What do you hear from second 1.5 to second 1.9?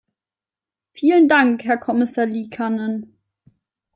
Herr